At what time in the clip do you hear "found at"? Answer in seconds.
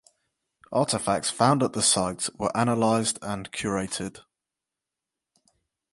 1.29-1.73